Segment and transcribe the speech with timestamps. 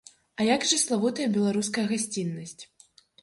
[0.39, 2.57] А як жа славутая беларуская гасціннасць?